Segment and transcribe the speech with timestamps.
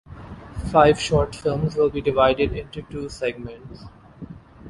[0.71, 3.83] Five short films will be divided into two segments.